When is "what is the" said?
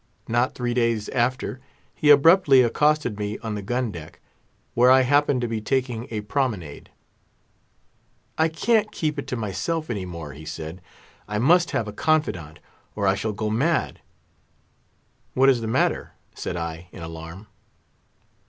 15.35-15.67